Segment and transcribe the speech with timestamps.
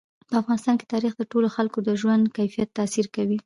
[0.29, 3.37] په افغانستان کې تاریخ د ټولو خلکو د ژوند په کیفیت تاثیر کوي.